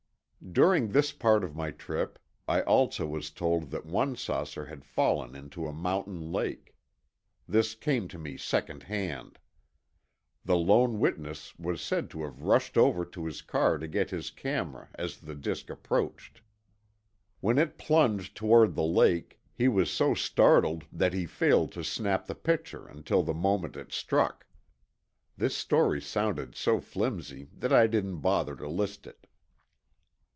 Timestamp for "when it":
17.39-17.77